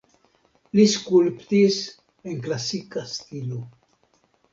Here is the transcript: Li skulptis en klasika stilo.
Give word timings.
Li 0.77 0.85
skulptis 0.93 1.77
en 2.31 2.39
klasika 2.47 3.05
stilo. 3.13 3.61